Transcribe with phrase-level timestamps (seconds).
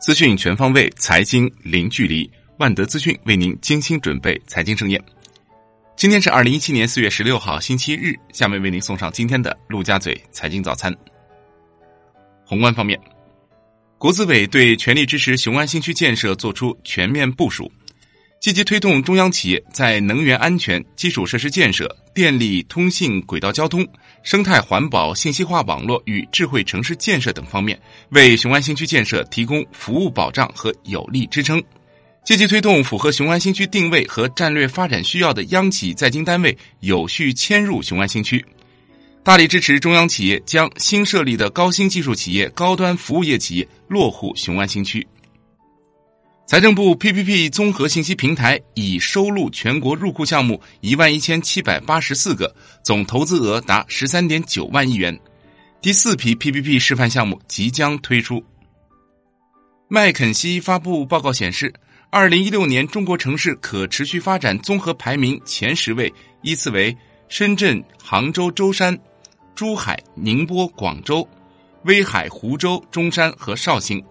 [0.00, 2.28] 资讯全方位，财经零距离。
[2.56, 4.98] 万德资讯为您精心准备财经盛宴。
[5.94, 8.14] 今天是二零一七年四月十六号，星期日。
[8.32, 10.94] 下面为您送上今天的陆家嘴财经早餐。
[12.46, 12.98] 宏观方面，
[13.98, 17.70] 国资委对全力支持雄安新区建设作出全面部署。
[18.40, 23.86] 积极推动中央企业在能源安全、基础设施建设、电力、通信、轨道交通、
[24.22, 27.78] 生态环保、信息化网络与智慧城市建设等方面，
[28.12, 31.62] 为雄安新区建设提供服务保障和有力支撑。
[32.24, 38.42] 积极推动符合雄安新区定位和战略发展需要的央企在京单位有序迁入雄安新区，
[39.22, 45.06] 大力支持中央企业将新设立的高新技术企业、高端服务业企业落户雄安新区。
[46.50, 55.16] 财政部 PPP 综合信息平台已收录全国入库项目一万一千七百八十四个，总投资额达十三点九万亿元。
[55.80, 58.42] 第四批 PPP 示范项目即将推出。
[59.86, 61.72] 麦肯锡发布报告显示，
[62.10, 66.92] 二零一六年中国城市可持续发展综合排名前十位依次为
[67.28, 68.98] 深圳、杭州、舟山、
[69.54, 71.24] 珠海、宁波、广州、
[71.84, 74.04] 威海、湖州、中山和绍兴。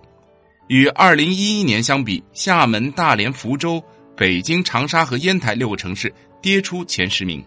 [0.70, 3.84] 与二零一一年相比，厦门、大连、福州、
[4.16, 7.44] 北京、长沙和烟台六个城市跌出前十名。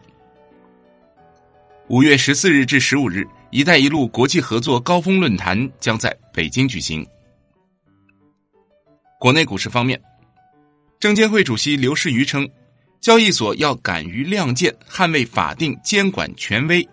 [1.89, 7.07] 五月十四日至十五日，“一带一路”国际合作高峰论坛将在北京举行。
[9.21, 10.01] 国内股市方面，
[10.99, 12.49] 证监会主席刘士余称，
[13.01, 16.85] 交易所要敢于亮剑，捍卫法定监管权威，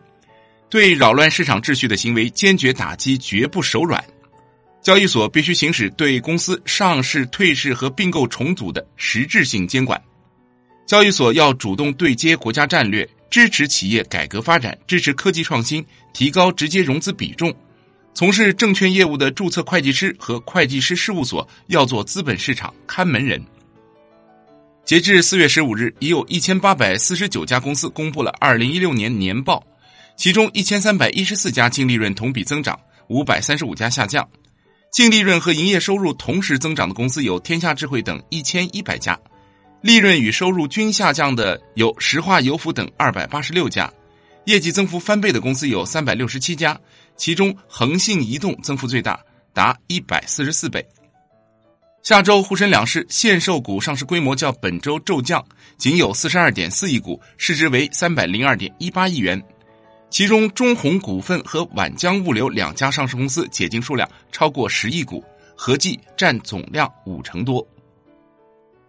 [0.69, 4.03] 对扰乱市场秩序的行为坚决打击，绝不手软。
[4.81, 10.01] 交易所必须行使对公司上市、退市和并购重组的实质性监管。
[10.85, 17.53] 交易所要主动对接国家战略，支持企业改革发展，支持科技创新，提高直接融资比重。
[18.13, 23.39] 从事证券业务的注册会计师和会计师事务所要做资本市场看门人。
[24.83, 29.63] 截至四月十五日，已有一千八百四十九家公司公布了二零一六年年报，
[30.17, 32.77] 其中一千三百一十四家净利润同比增长，
[33.07, 34.27] 五百三十五家下降。
[34.91, 39.17] 净利润和营业收入同时增长的公司有天下智慧等一千一百家，
[39.81, 43.91] 利润与收入均下降的有石化油服等二百八十六家，
[44.45, 46.79] 业绩增幅翻倍的公司有三百六十七家，
[47.15, 49.19] 其中恒信移动增幅最大，
[49.53, 50.85] 达一百四十四倍。
[52.01, 55.45] 下周沪深两市限售股上市规模较本周骤降，
[55.77, 59.39] 仅有四十二点四亿股，市值为三百零二点一八亿元。
[60.09, 65.23] 其中，中宏股份和皖江物流两家上市公司解禁数量超过十亿股，
[65.55, 67.65] 合计占总量五成多。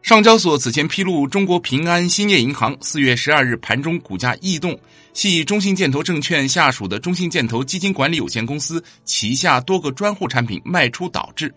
[0.00, 4.76] 上交所此前披露，中国平安兴业银行四月十二日盘中股价异动，
[5.12, 11.52] 系中信建投证券下属的中信建投基金管理有限公司旗下多个专户产品卖出导致。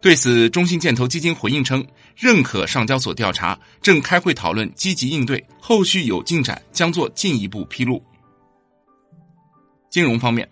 [0.00, 8.00] 对此，中信建投基金回应称，认可上交所调查，正开会讨论积极应对，后续有进展将做进一步披露。
[9.96, 10.46] 金融方面，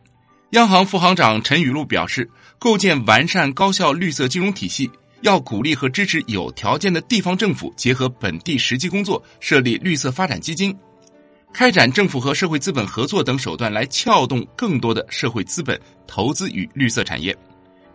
[0.52, 2.26] 央行副行长陈雨露表示，
[2.58, 4.90] 构建完善高效绿色金融体系，
[5.20, 10.74] 要鼓励和支持有条件的地方政府结合本地实际工作，设立绿色发展基金，
[11.52, 17.36] 开展政府和社会资本合作等手段来撬动更多的社会资本投资与绿色产业，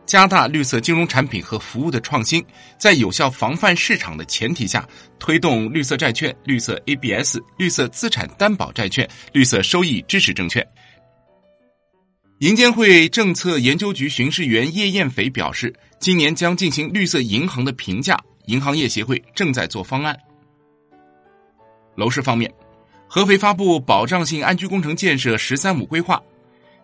[0.05, 2.45] 加大绿色金融产品和服务的创新，
[2.77, 10.63] 在有效防范市场的前提下，推动绿色债券、绿色 ABS、绿色资产担保债券、绿色收益支持证券。
[12.39, 20.17] 银监会政策研究局巡视员叶艳斐表示，今年将进行绿色银行的评价，银行业协会正在做方案。
[21.95, 22.50] 楼市方面，
[23.09, 26.22] 合肥发布保障性安居工程建设“十三五”规划，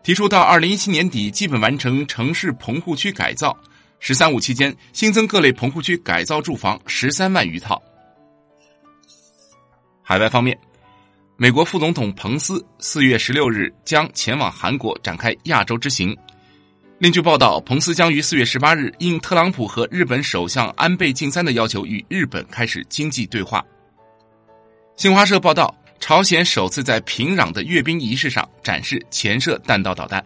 [0.03, 3.57] 提出到二零一七年底基本完成城市棚户区改造
[4.01, 7.81] ，“十三五”期间新增各类棚户区改造住房十三万余套。
[10.03, 10.59] 海外方面。
[11.37, 16.15] 美国副总统彭斯四月十六日将前往韩国展开亚洲之行。
[16.97, 23.61] 另据报道，彭斯将于四月十八日应特朗普和日本首相安倍晋三的要求，与日本开始经济对话。
[24.95, 30.25] 新华社报道，朝鲜首次在平壤的阅兵仪式上展示潜射弹道导弹。